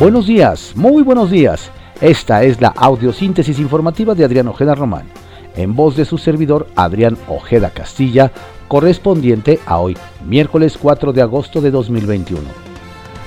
Buenos 0.00 0.28
días, 0.28 0.74
muy 0.76 1.02
buenos 1.02 1.28
días. 1.28 1.72
Esta 2.00 2.44
es 2.44 2.60
la 2.60 2.68
audiosíntesis 2.68 3.58
informativa 3.58 4.14
de 4.14 4.24
Adrián 4.24 4.46
Ojeda 4.46 4.76
Román, 4.76 5.08
en 5.56 5.74
voz 5.74 5.96
de 5.96 6.04
su 6.04 6.18
servidor 6.18 6.68
Adrián 6.76 7.18
Ojeda 7.26 7.70
Castilla, 7.70 8.30
correspondiente 8.68 9.58
a 9.66 9.80
hoy, 9.80 9.98
miércoles 10.24 10.78
4 10.80 11.12
de 11.12 11.20
agosto 11.20 11.60
de 11.60 11.72
2021. 11.72 12.42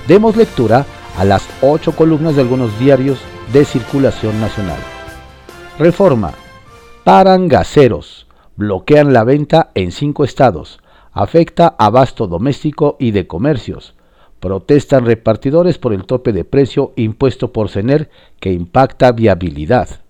Demos 0.07 0.37
lectura 0.37 0.85
a 1.17 1.25
las 1.25 1.45
ocho 1.61 1.91
columnas 1.93 2.37
de 2.37 2.43
algunos 2.43 2.79
diarios 2.79 3.19
de 3.51 3.65
circulación 3.65 4.39
nacional. 4.39 4.79
Reforma. 5.77 6.31
Paran 7.03 7.49
gaseros. 7.49 8.27
Bloquean 8.55 9.11
la 9.11 9.25
venta 9.25 9.71
en 9.75 9.91
cinco 9.91 10.23
estados. 10.23 10.79
Afecta 11.11 11.75
abasto 11.77 12.27
doméstico 12.27 12.95
y 12.97 13.11
de 13.11 13.27
comercios. 13.27 13.93
Protestan 14.41 15.05
repartidores 15.05 15.77
por 15.77 15.93
el 15.93 16.05
tope 16.05 16.33
de 16.33 16.43
precio 16.43 16.93
impuesto 16.95 17.53
por 17.53 17.69
CENER 17.69 18.09
que 18.39 18.51
impacta 18.51 19.11
viabilidad. 19.11 20.01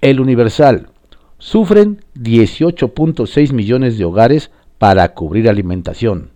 El 0.00 0.18
Universal. 0.18 0.88
Sufren 1.36 2.02
18.6 2.14 3.52
millones 3.52 3.98
de 3.98 4.06
hogares 4.06 4.50
para 4.78 5.12
cubrir 5.12 5.50
alimentación. 5.50 6.30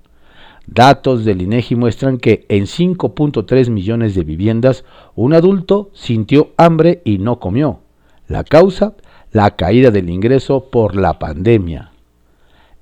Datos 0.67 1.25
del 1.25 1.41
INEGI 1.41 1.77
muestran 1.77 2.19
que 2.19 2.45
en 2.51 2.65
5.3 2.65 3.71
millones 3.71 4.15
de 4.15 4.25
viviendas 4.25 4.85
un 5.15 5.33
adulto 5.33 5.89
sintió 5.95 6.51
hambre 6.59 7.01
y 7.07 7.17
no 7.17 7.41
comió. 7.41 7.81
La 8.27 8.45
causa, 8.45 8.93
la 9.33 9.57
caída 9.57 9.91
del 9.91 10.11
ingreso 10.11 10.69
por 10.71 10.95
la 10.95 11.19
pandemia. 11.19 11.93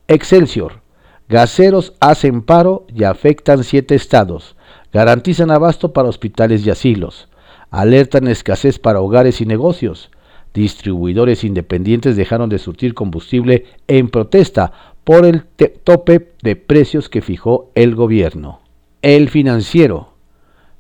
Excelsior. 0.09 0.86
Gaseros 1.29 1.95
hacen 1.99 2.43
paro 2.43 2.87
y 2.95 3.05
afectan 3.05 3.65
siete 3.65 3.95
estados. 3.95 4.57
Garantizan 4.93 5.51
abasto 5.51 5.93
para 5.93 6.09
hospitales 6.09 6.65
y 6.65 6.71
asilos. 6.71 7.29
Alertan 7.71 8.29
escasez 8.29 8.79
para 8.79 9.01
hogares 9.01 9.41
y 9.41 9.47
negocios. 9.47 10.11
Distribuidores 10.55 11.43
independientes 11.43 12.17
dejaron 12.17 12.49
de 12.49 12.59
surtir 12.59 12.95
combustible 12.95 13.67
en 13.89 14.09
protesta 14.09 14.73
por 15.03 15.27
el 15.27 15.45
tope 15.85 16.33
de 16.43 16.57
precios 16.57 17.09
que 17.09 17.23
fijó 17.23 17.71
el 17.75 17.95
gobierno. 17.95 18.61
El 19.03 19.29
financiero 19.29 20.15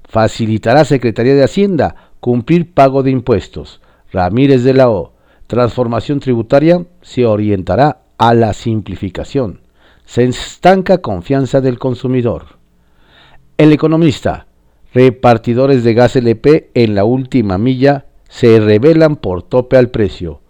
facilitará 0.05 0.85
Secretaría 0.85 1.35
de 1.35 1.45
Hacienda 1.45 2.11
cumplir 2.21 2.73
pago 2.73 3.03
de 3.03 3.11
impuestos. 3.11 3.81
Ramírez 4.13 4.63
de 4.63 4.75
la 4.75 4.89
O. 4.89 5.13
Transformación 5.49 6.21
tributaria 6.21 6.87
se 7.03 7.27
orientará 7.27 8.03
a 8.17 8.35
la 8.35 8.53
simplificación. 8.53 9.66
Se 10.07 10.23
estanca 10.23 10.99
confianza 10.99 11.61
del 11.61 11.79
consumidor. 11.79 12.59
El 13.59 13.73
economista. 13.73 14.47
Repartidores 14.95 15.83
de 15.83 15.95
gas 15.95 16.15
LP 16.15 16.71
en 16.75 16.95
la 16.95 17.05
última 17.05 17.59
milla 17.59 18.07
se 18.29 18.61
revelan 18.61 19.17
por 19.17 19.43
tope 19.43 19.77
al 19.77 19.91
precio. 19.91 20.41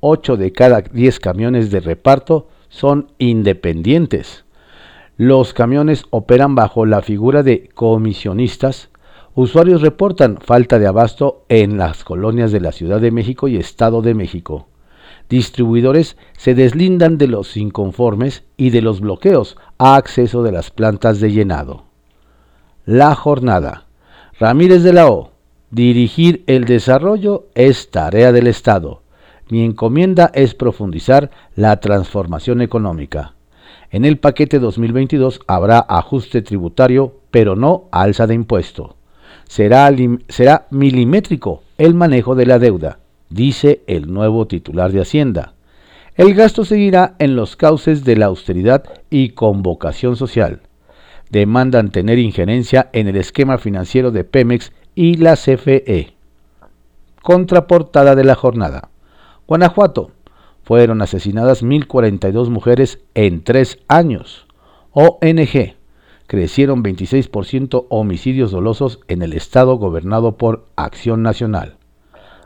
8 0.00 0.36
de 0.36 0.52
cada 0.52 0.80
10 0.82 1.20
camiones 1.20 1.70
de 1.70 1.78
reparto 1.80 2.48
son 2.68 3.12
independientes. 3.18 4.44
Los 5.16 5.54
camiones 5.54 6.04
operan 6.10 6.56
bajo 6.56 6.84
la 6.84 7.00
figura 7.00 7.44
de 7.44 7.70
comisionistas. 7.72 8.90
Usuarios 9.34 9.80
reportan 9.80 10.38
falta 10.38 10.80
de 10.80 10.88
abasto 10.88 11.44
en 11.48 11.78
las 11.78 12.02
colonias 12.02 12.50
de 12.50 12.60
la 12.60 12.72
Ciudad 12.72 13.00
de 13.00 13.12
México 13.12 13.46
y 13.46 13.56
Estado 13.56 14.02
de 14.02 14.14
México. 14.14 14.66
Distribuidores 15.28 16.16
se 16.36 16.54
deslindan 16.54 17.18
de 17.18 17.28
los 17.28 17.56
inconformes 17.56 18.44
y 18.56 18.70
de 18.70 18.82
los 18.82 19.00
bloqueos 19.00 19.56
a 19.78 19.96
acceso 19.96 20.42
de 20.42 20.52
las 20.52 20.70
plantas 20.70 21.20
de 21.20 21.32
llenado. 21.32 21.84
La 22.84 23.14
jornada. 23.14 23.86
Ramírez 24.38 24.82
de 24.82 24.92
la 24.92 25.08
O. 25.08 25.30
Dirigir 25.70 26.44
el 26.46 26.66
desarrollo 26.66 27.46
es 27.54 27.90
tarea 27.90 28.30
del 28.32 28.46
Estado. 28.46 29.02
Mi 29.48 29.64
encomienda 29.64 30.30
es 30.34 30.54
profundizar 30.54 31.30
la 31.56 31.80
transformación 31.80 32.60
económica. 32.62 33.34
En 33.90 34.04
el 34.04 34.18
paquete 34.18 34.58
2022 34.58 35.40
habrá 35.46 35.78
ajuste 35.78 36.42
tributario, 36.42 37.20
pero 37.30 37.56
no 37.56 37.84
alza 37.92 38.26
de 38.26 38.34
impuesto. 38.34 38.96
Será, 39.48 39.90
será 40.28 40.66
milimétrico 40.70 41.62
el 41.78 41.94
manejo 41.94 42.34
de 42.34 42.46
la 42.46 42.58
deuda, 42.58 42.98
dice 43.34 43.82
el 43.86 44.12
nuevo 44.12 44.46
titular 44.46 44.92
de 44.92 45.02
Hacienda. 45.02 45.54
El 46.14 46.34
gasto 46.34 46.64
seguirá 46.64 47.16
en 47.18 47.34
los 47.34 47.56
cauces 47.56 48.04
de 48.04 48.16
la 48.16 48.26
austeridad 48.26 48.84
y 49.10 49.30
convocación 49.30 50.16
social. 50.16 50.62
Demandan 51.30 51.90
tener 51.90 52.18
injerencia 52.18 52.88
en 52.92 53.08
el 53.08 53.16
esquema 53.16 53.58
financiero 53.58 54.12
de 54.12 54.22
Pemex 54.22 54.72
y 54.94 55.16
la 55.16 55.34
CFE. 55.34 56.14
Contraportada 57.22 58.14
de 58.14 58.24
la 58.24 58.36
jornada. 58.36 58.90
Guanajuato. 59.48 60.12
Fueron 60.62 61.02
asesinadas 61.02 61.62
1.042 61.62 62.48
mujeres 62.48 63.00
en 63.14 63.42
tres 63.42 63.80
años. 63.88 64.46
ONG. 64.92 65.74
Crecieron 66.26 66.82
26% 66.82 67.86
homicidios 67.90 68.50
dolosos 68.52 69.00
en 69.08 69.20
el 69.22 69.34
estado 69.34 69.76
gobernado 69.76 70.38
por 70.38 70.66
Acción 70.76 71.22
Nacional. 71.22 71.76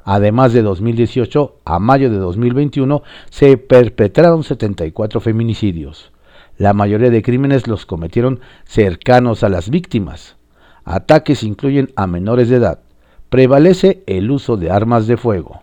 Además 0.04 0.52
de 0.52 0.62
2018 0.62 1.60
a 1.64 1.78
mayo 1.78 2.10
de 2.10 2.18
2021 2.18 3.02
se 3.30 3.56
perpetraron 3.56 4.44
74 4.44 5.20
feminicidios. 5.20 6.12
La 6.56 6.72
mayoría 6.72 7.10
de 7.10 7.22
crímenes 7.22 7.68
los 7.68 7.86
cometieron 7.86 8.40
cercanos 8.64 9.44
a 9.44 9.48
las 9.48 9.70
víctimas. 9.70 10.36
Ataques 10.84 11.42
incluyen 11.42 11.90
a 11.94 12.06
menores 12.06 12.48
de 12.48 12.56
edad. 12.56 12.80
Prevalece 13.28 14.02
el 14.06 14.30
uso 14.30 14.56
de 14.56 14.70
armas 14.70 15.06
de 15.06 15.16
fuego. 15.16 15.62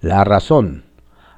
La 0.00 0.22
razón. 0.24 0.84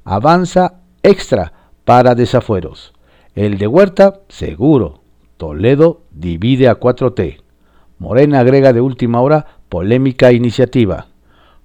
Avanza 0.05 0.81
extra 1.03 1.53
para 1.85 2.15
desafueros. 2.15 2.93
El 3.35 3.59
de 3.59 3.67
Huerta, 3.67 4.21
seguro. 4.29 5.01
Toledo 5.37 6.03
divide 6.11 6.69
a 6.69 6.79
4T. 6.79 7.41
Morena 7.99 8.41
agrega 8.41 8.73
de 8.73 8.81
última 8.81 9.21
hora 9.21 9.47
polémica 9.69 10.33
iniciativa. 10.33 11.07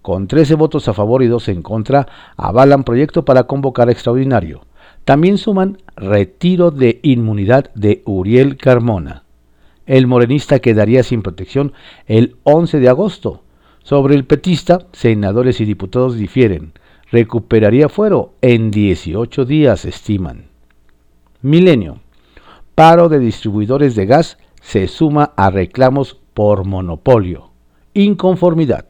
Con 0.02 0.28
13 0.28 0.56
votos 0.56 0.88
a 0.88 0.94
favor 0.94 1.24
y 1.24 1.28
2 1.28 1.50
en 1.50 1.62
contra, 1.62 2.08
avalan 2.38 2.84
proyecto 2.84 3.26
para 3.26 3.44
convocar 3.44 3.90
extraordinario. 3.90 4.62
También 5.06 5.38
suman 5.38 5.78
retiro 5.96 6.72
de 6.72 7.00
inmunidad 7.04 7.72
de 7.74 8.02
Uriel 8.06 8.58
Carmona. 8.58 9.24
El 9.86 10.08
morenista 10.08 10.60
quedaría 10.60 11.04
sin 11.04 11.22
protección 11.22 11.74
el 12.06 12.36
11 12.44 12.80
de 12.80 12.90
agosto. 12.90 13.44
Sobre 13.84 14.16
el 14.16 14.26
petista, 14.26 14.86
senadores 14.92 15.60
y 15.62 15.66
diputados 15.66 16.16
difieren 16.16 16.74
recuperaría 17.12 17.90
fuero 17.90 18.34
en 18.42 18.72
18 18.72 19.46
días, 19.46 19.86
estiman. 19.86 20.46
Milenio. 21.42 22.02
Paro 22.76 23.10
de 23.10 23.20
distribuidores 23.20 23.96
de 23.96 24.06
gas 24.06 24.38
se 24.62 24.88
suma 24.88 25.34
a 25.36 25.50
reclamos 25.50 26.18
por 26.34 26.66
monopolio. 26.66 27.52
Inconformidad. 27.94 28.86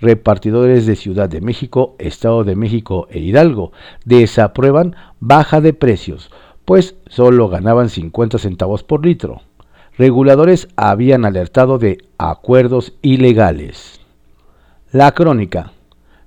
Repartidores 0.00 0.86
de 0.86 0.94
Ciudad 0.94 1.28
de 1.28 1.40
México, 1.40 1.96
Estado 1.98 2.44
de 2.44 2.54
México 2.54 3.08
e 3.10 3.18
Hidalgo 3.18 3.72
desaprueban 4.04 4.94
baja 5.18 5.60
de 5.60 5.72
precios, 5.72 6.30
pues 6.64 6.94
solo 7.08 7.48
ganaban 7.48 7.88
50 7.88 8.38
centavos 8.38 8.84
por 8.84 9.04
litro. 9.04 9.42
Reguladores 9.96 10.68
habían 10.76 11.24
alertado 11.24 11.78
de 11.78 11.98
acuerdos 12.18 12.94
ilegales. 13.02 14.00
La 14.92 15.12
crónica. 15.12 15.72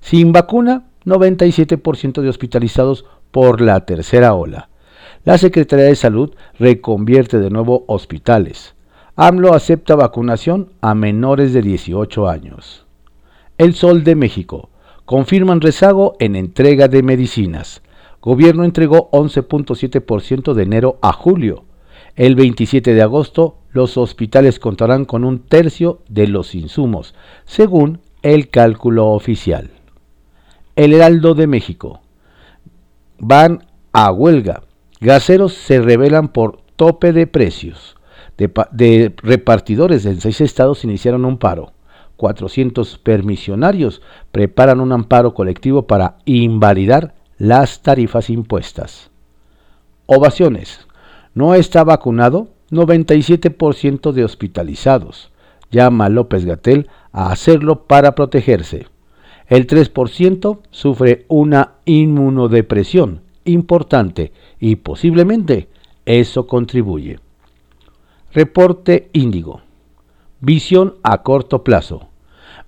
Sin 0.02 0.34
vacuna, 0.34 0.84
97% 1.06 2.22
de 2.22 2.30
hospitalizados 2.30 3.06
por 3.32 3.62
la 3.62 3.86
tercera 3.86 4.34
ola. 4.34 4.70
La 5.24 5.38
Secretaría 5.38 5.86
de 5.86 5.96
Salud 5.96 6.36
reconvierte 6.60 7.40
de 7.40 7.50
nuevo 7.50 7.86
hospitales. 7.88 8.76
AMLO 9.16 9.54
acepta 9.54 9.96
vacunación 9.96 10.74
a 10.82 10.96
menores 10.96 11.54
de 11.54 11.62
18 11.62 12.28
años. 12.28 12.86
El 13.62 13.76
Sol 13.76 14.04
de 14.04 14.16
México. 14.16 14.72
Confirman 15.06 15.62
rezago 15.62 16.16
en 16.18 16.36
entrega 16.36 16.88
de 16.88 17.04
medicinas. 17.04 17.84
Gobierno 18.20 18.64
entregó 18.64 19.12
11.7% 19.12 20.54
de 20.56 20.64
enero 20.64 20.98
a 21.04 21.14
julio. 21.14 21.66
El 22.16 22.34
27 22.34 22.96
de 22.96 23.04
agosto 23.04 23.60
los 23.70 23.98
hospitales 23.98 24.58
contarán 24.58 25.06
con 25.06 25.24
un 25.24 25.42
tercio 25.46 26.02
de 26.10 26.26
los 26.26 26.56
insumos, 26.56 27.14
según 27.46 28.00
el 28.24 28.50
cálculo 28.50 29.10
oficial. 29.10 29.70
El 30.76 30.94
Heraldo 30.94 31.36
de 31.36 31.46
México. 31.46 32.02
Van 33.20 33.68
a 33.92 34.12
huelga. 34.12 34.64
Gaseros 35.02 35.54
se 35.54 35.80
rebelan 35.80 36.30
por 36.30 36.64
tope 36.78 37.14
de 37.14 37.28
precios. 37.28 37.96
De, 38.40 39.14
repartidores 39.22 40.08
en 40.08 40.20
seis 40.20 40.42
estados 40.42 40.84
iniciaron 40.84 41.26
un 41.26 41.38
paro. 41.38 41.74
400 42.22 43.00
permisionarios 43.00 44.04
preparan 44.32 44.80
un 44.80 44.92
amparo 44.92 45.34
colectivo 45.34 45.88
para 45.88 46.18
invalidar 46.26 47.16
las 47.40 47.82
tarifas 47.82 48.30
impuestas. 48.30 49.10
Ovaciones. 50.06 50.86
No 51.34 51.56
está 51.56 51.84
vacunado 51.84 52.50
97% 52.70 54.12
de 54.12 54.24
hospitalizados. 54.24 55.32
llama 55.72 56.10
López 56.10 56.46
Gatel 56.46 56.90
a 57.12 57.32
hacerlo 57.32 57.86
para 57.86 58.14
protegerse. 58.14 58.86
El 59.48 59.66
3% 59.66 60.60
sufre 60.70 61.26
una 61.28 61.72
inmunodepresión 61.86 63.22
importante 63.46 64.32
y 64.60 64.76
posiblemente 64.76 65.70
eso 66.06 66.46
contribuye. 66.46 67.20
Reporte 68.32 69.10
Índigo. 69.12 69.62
Visión 70.40 70.98
a 71.02 71.24
corto 71.24 71.64
plazo. 71.64 72.11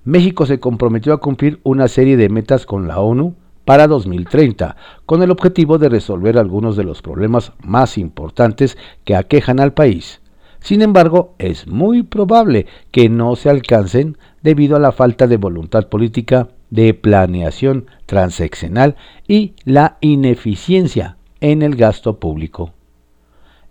México 0.05 0.45
se 0.45 0.59
comprometió 0.59 1.13
a 1.13 1.21
cumplir 1.21 1.61
una 1.63 1.87
serie 1.87 2.17
de 2.17 2.27
metas 2.27 2.65
con 2.65 2.89
la 2.89 2.99
ONU 2.99 3.35
para 3.63 3.87
2030, 3.87 4.75
con 5.05 5.23
el 5.23 5.31
objetivo 5.31 5.77
de 5.77 5.87
resolver 5.87 6.37
algunos 6.37 6.75
de 6.75 6.83
los 6.83 7.01
problemas 7.01 7.53
más 7.63 7.97
importantes 7.97 8.77
que 9.05 9.15
aquejan 9.15 9.61
al 9.61 9.73
país. 9.73 10.19
Sin 10.59 10.81
embargo, 10.81 11.35
es 11.39 11.67
muy 11.67 12.03
probable 12.03 12.67
que 12.91 13.07
no 13.07 13.37
se 13.37 13.49
alcancen 13.49 14.17
debido 14.41 14.75
a 14.75 14.79
la 14.79 14.91
falta 14.91 15.25
de 15.25 15.37
voluntad 15.37 15.87
política, 15.87 16.49
de 16.69 16.93
planeación 16.93 17.85
transeccional 18.05 18.97
y 19.25 19.53
la 19.63 19.97
ineficiencia 20.01 21.15
en 21.39 21.61
el 21.61 21.75
gasto 21.75 22.19
público. 22.19 22.73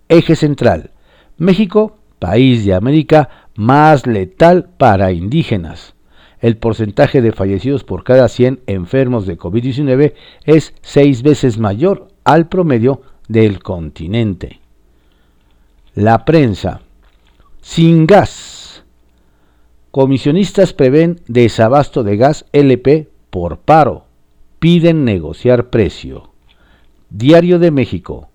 Eje 0.09 0.35
central. 0.35 0.93
México, 1.37 1.99
país 2.19 2.65
de 2.65 2.73
América 2.73 3.29
más 3.55 4.07
letal 4.07 4.71
para 4.79 5.13
indígenas 5.13 5.95
el 6.43 6.57
porcentaje 6.57 7.23
de 7.23 7.33
fallecidos 7.33 7.85
por 7.85 8.03
cada 8.03 8.29
100 8.29 8.61
enfermos 8.67 9.27
de 9.27 9.39
COVID-19 9.39 10.13
es 10.45 10.75
seis 10.83 11.23
veces 11.23 11.57
mayor 11.57 12.09
al 12.25 12.49
promedio 12.49 13.01
del 13.29 13.63
continente. 13.63 14.61
La 15.95 16.25
prensa. 16.25 16.83
Sin 17.61 18.07
gas. 18.07 18.85
Comisionistas 19.93 20.73
prevén 20.73 21.21
desabasto 21.29 22.03
de 22.03 22.17
gas 22.17 22.45
LP 22.53 23.09
por 23.31 23.59
paro. 23.59 24.07
Piden 24.59 25.05
negociar 25.05 25.71
precio. 25.71 26.31
Diario 27.09 27.61
de 27.61 27.71
México. 27.71 28.31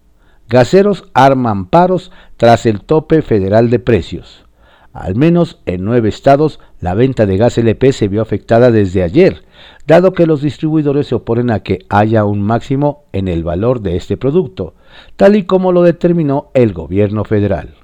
Gaseros 0.48 1.04
arman 1.13 1.65
paros 1.65 2.12
tras 2.38 2.65
el 2.65 2.80
tope 2.80 3.21
federal 3.21 3.69
de 3.69 3.80
precios. 3.80 4.46
Al 4.97 5.13
menos 5.13 5.59
en 5.67 5.83
nueve 5.83 6.09
estados, 6.09 6.59
la 6.81 6.95
venta 6.95 7.27
de 7.27 7.38
gas 7.38 7.59
LP 7.59 7.94
se 7.94 8.07
vio 8.07 8.19
afectada 8.19 8.71
desde 8.71 9.03
ayer, 9.03 9.44
dado 9.85 10.13
que 10.13 10.25
los 10.25 10.41
distribuidores 10.41 11.05
se 11.05 11.13
oponen 11.13 11.51
a 11.51 11.59
que 11.59 11.85
haya 11.88 12.25
un 12.25 12.41
máximo 12.41 13.03
en 13.13 13.27
el 13.27 13.44
valor 13.44 13.81
de 13.81 13.95
este 13.95 14.17
producto, 14.17 14.73
tal 15.15 15.35
y 15.35 15.44
como 15.44 15.71
lo 15.71 15.83
determinó 15.83 16.49
el 16.55 16.73
gobierno 16.73 17.25
federal. 17.25 17.75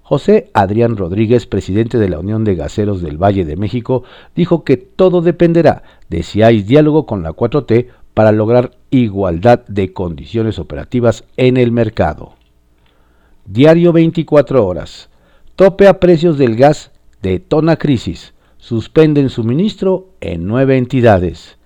José 0.00 0.50
Adrián 0.54 0.96
Rodríguez, 0.96 1.46
presidente 1.46 1.98
de 1.98 2.08
la 2.08 2.20
Unión 2.20 2.42
de 2.42 2.54
Gaseros 2.54 3.02
del 3.02 3.22
Valle 3.22 3.44
de 3.44 3.56
México, 3.56 4.04
dijo 4.34 4.64
que 4.64 4.78
todo 4.78 5.20
dependerá 5.20 5.82
de 6.08 6.22
si 6.22 6.42
hay 6.42 6.62
diálogo 6.62 7.04
con 7.04 7.22
la 7.22 7.32
4T 7.32 7.88
para 8.14 8.32
lograr 8.32 8.70
igualdad 8.88 9.66
de 9.68 9.92
condiciones 9.92 10.58
operativas 10.58 11.24
en 11.36 11.58
el 11.58 11.70
mercado. 11.70 12.32
Diario 13.44 13.92
24 13.92 14.66
horas. 14.66 15.10
Tope 15.56 15.88
a 15.88 16.00
precios 16.00 16.36
del 16.36 16.54
gas 16.54 16.90
detona 17.22 17.76
crisis. 17.76 18.34
Suspenden 18.58 19.30
suministro 19.30 20.10
en 20.20 20.46
nueve 20.46 20.76
entidades. 20.76 21.56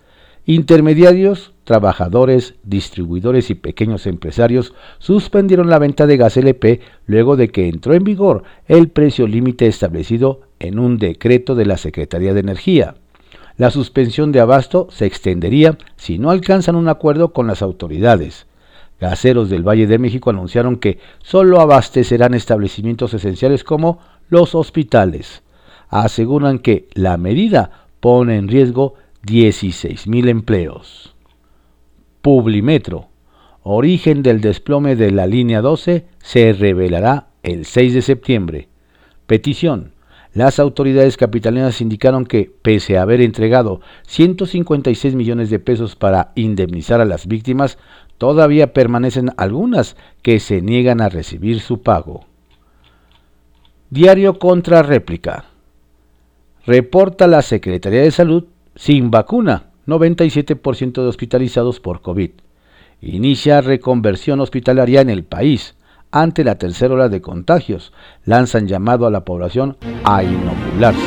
Intermediarios, 0.47 1.55
trabajadores, 1.65 2.55
distribuidores 2.63 3.51
y 3.51 3.57
pequeños 3.57 4.07
empresarios 4.07 4.75
suspendieron 5.01 5.69
la 5.69 5.81
venta 5.81 6.07
de 6.07 6.17
gas 6.17 6.37
LP 6.37 6.81
luego 7.07 7.37
de 7.37 7.49
que 7.49 7.67
entró 7.67 7.93
en 7.95 8.05
vigor 8.05 8.45
el 8.69 8.91
precio 8.91 9.27
límite 9.27 9.67
establecido 9.67 10.43
en 10.61 10.79
un 10.79 10.97
decreto 10.97 11.57
de 11.57 11.67
la 11.67 11.77
Secretaría 11.77 12.33
de 12.33 12.41
Energía. 12.41 12.95
La 13.57 13.73
suspensión 13.73 14.31
de 14.31 14.39
abasto 14.39 14.87
se 14.93 15.07
extendería 15.07 15.77
si 15.97 16.21
no 16.21 16.31
alcanzan 16.31 16.77
un 16.77 16.89
acuerdo 16.89 17.33
con 17.33 17.49
las 17.49 17.61
autoridades. 17.61 18.47
Gaseros 19.01 19.49
del 19.49 19.67
Valle 19.67 19.87
de 19.87 19.99
México 19.99 20.31
anunciaron 20.31 20.77
que 20.77 20.99
solo 21.23 21.61
abastecerán 21.61 22.35
establecimientos 22.35 23.15
esenciales 23.15 23.65
como 23.65 23.99
los 24.29 24.55
hospitales. 24.55 25.43
Aseguran 25.89 26.59
que 26.59 26.89
la 26.93 27.17
medida 27.17 27.87
pone 28.01 28.37
en 28.37 28.49
riesgo 28.49 28.95
16.000 29.27 30.29
empleos. 30.29 31.15
Publimetro. 32.21 33.09
Origen 33.63 34.23
del 34.23 34.41
desplome 34.41 34.97
de 34.97 35.11
la 35.11 35.27
línea 35.27 35.61
12 35.61 36.07
se 36.19 36.53
revelará 36.53 37.29
el 37.43 37.65
6 37.65 37.95
de 37.95 38.03
septiembre. 38.03 38.69
Petición. 39.27 39.93
Las 40.33 40.61
autoridades 40.61 41.17
capitalinas 41.17 41.81
indicaron 41.81 42.25
que, 42.25 42.53
pese 42.63 42.97
a 42.97 43.03
haber 43.03 43.21
entregado 43.21 43.81
156 44.07 45.17
millones 45.17 45.51
de 45.51 45.59
pesos 45.59 45.97
para 45.97 46.31
indemnizar 46.37 47.01
a 47.01 47.05
las 47.05 47.27
víctimas, 47.27 47.79
todavía 48.17 48.73
permanecen 48.73 49.31
algunas 49.37 49.97
que 50.23 50.39
se 50.39 50.63
niegan 50.63 51.01
a 51.01 51.09
recibir 51.09 51.61
su 51.61 51.83
pago. 51.83 52.27
Diario 53.91 54.39
contra 54.39 54.83
réplica. 54.83 55.47
Reporta 56.65 57.27
la 57.27 57.43
Secretaría 57.43 58.03
de 58.03 58.13
Salud 58.13 58.45
sin 58.77 59.11
vacuna, 59.11 59.71
97% 59.89 60.93
de 61.03 61.09
hospitalizados 61.09 61.81
por 61.81 62.03
COVID. 62.03 62.31
Inicia 63.01 63.63
reconversión 63.63 64.39
hospitalaria 64.39 65.01
en 65.01 65.11
el 65.11 65.25
país 65.25 65.75
ante 66.11 66.45
la 66.45 66.57
tercera 66.57 66.95
ola 66.95 67.09
de 67.09 67.21
contagios. 67.21 67.93
Lanzan 68.25 68.67
llamado 68.67 69.07
a 69.07 69.11
la 69.11 69.25
población 69.25 69.77
a 70.05 70.23
inocularse. 70.23 71.01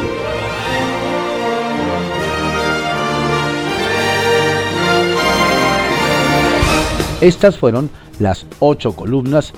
Estas 7.21 7.57
fueron 7.57 7.89
las 8.19 8.45
ocho 8.59 8.95
columnas 8.95 9.53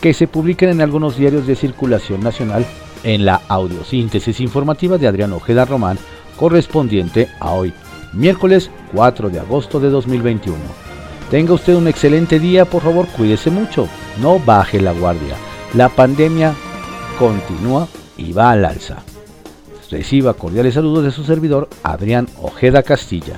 que 0.00 0.14
se 0.14 0.28
publican 0.28 0.68
en 0.68 0.80
algunos 0.80 1.16
diarios 1.16 1.46
de 1.46 1.56
circulación 1.56 2.22
nacional 2.22 2.64
en 3.02 3.24
la 3.24 3.40
audiosíntesis 3.48 4.40
informativa 4.40 4.98
de 4.98 5.08
Adrián 5.08 5.32
Ojeda 5.32 5.64
Román, 5.64 5.98
correspondiente 6.36 7.28
a 7.40 7.52
hoy, 7.52 7.72
miércoles 8.12 8.70
4 8.94 9.30
de 9.30 9.40
agosto 9.40 9.80
de 9.80 9.90
2021. 9.90 10.56
Tenga 11.30 11.54
usted 11.54 11.74
un 11.74 11.88
excelente 11.88 12.38
día, 12.38 12.64
por 12.64 12.82
favor, 12.82 13.06
cuídese 13.08 13.50
mucho, 13.50 13.88
no 14.20 14.38
baje 14.38 14.80
la 14.80 14.92
guardia. 14.92 15.34
La 15.74 15.88
pandemia 15.88 16.54
continúa 17.18 17.88
y 18.16 18.32
va 18.32 18.50
al 18.50 18.64
alza. 18.64 18.98
Reciba 19.90 20.34
cordiales 20.34 20.74
saludos 20.74 21.04
de 21.04 21.10
su 21.10 21.24
servidor, 21.24 21.68
Adrián 21.82 22.28
Ojeda 22.40 22.82
Castilla. 22.82 23.36